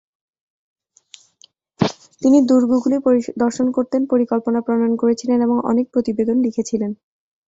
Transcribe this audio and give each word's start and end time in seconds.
তিনি 2.21 2.37
দুর্গগুলি 2.49 2.97
পরিদর্শন 3.05 3.67
করতেন, 3.71 4.01
পরিকল্পনা 4.11 4.59
প্রনয়ন 4.65 4.93
করেছিলেন 5.01 5.39
এবং 5.41 5.57
অনেক 5.71 5.85
প্রতিবেদন 5.93 6.37
লিখেছিলেন। 6.45 6.91